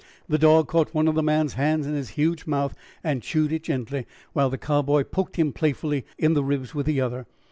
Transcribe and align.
The 0.27 0.39
dog 0.39 0.67
caught 0.67 0.95
one 0.95 1.07
of 1.07 1.13
the 1.13 1.21
man's 1.21 1.53
hands 1.53 1.85
in 1.85 1.93
his 1.93 2.09
huge 2.17 2.47
mouth 2.47 2.73
and 3.03 3.21
chewed 3.21 3.51
it 3.53 3.61
gently, 3.65 4.07
while 4.33 4.49
the 4.49 4.57
Cowboy 4.57 5.03
poked 5.03 5.35
him 5.35 5.53
playfully 5.53 6.07
in 6.17 6.33
the 6.33 6.43
ribs 6.43 6.73
with 6.73 6.87
the 6.87 6.99
other. 6.99 7.27